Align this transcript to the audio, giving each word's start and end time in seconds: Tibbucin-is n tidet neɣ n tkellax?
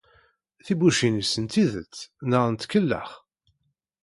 Tibbucin-is 0.65 1.33
n 1.43 1.45
tidet 1.53 1.95
neɣ 2.29 2.43
n 2.47 2.53
tkellax? 2.55 3.11